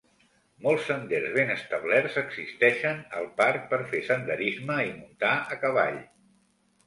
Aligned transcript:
Molts 0.67 0.85
senders 0.91 1.27
ben 1.33 1.51
establerts 1.55 2.15
existeixen 2.21 3.03
al 3.19 3.29
parc 3.41 3.69
per 3.73 3.79
fer 3.91 4.01
senderisme 4.07 4.79
i 4.87 4.91
muntar 4.95 5.37
a 5.57 5.61
cavall. 5.67 6.01